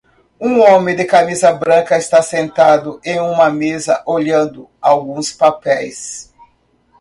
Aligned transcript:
Um 0.39 0.59
homem 0.61 0.95
de 0.95 1.05
camisa 1.05 1.53
branca 1.53 1.95
está 1.95 2.23
sentado 2.23 2.99
em 3.05 3.19
uma 3.19 3.51
mesa 3.51 4.01
olhando 4.03 4.67
alguns 4.81 5.31
papéis 5.31 6.33